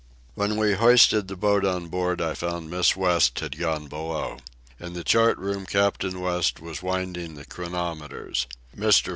When 0.33 0.55
we 0.57 0.73
hoisted 0.73 1.27
the 1.27 1.35
boat 1.35 1.63
on 1.63 1.87
board 1.87 2.21
I 2.23 2.33
found 2.33 2.71
Miss 2.71 2.95
West 2.95 3.39
had 3.39 3.59
gone 3.59 3.85
below. 3.85 4.39
In 4.79 4.93
the 4.93 5.03
chart 5.03 5.37
room 5.37 5.67
Captain 5.67 6.19
West 6.21 6.59
was 6.59 6.81
winding 6.81 7.35
the 7.35 7.45
chronometers. 7.45 8.47
Mr. 8.75 9.09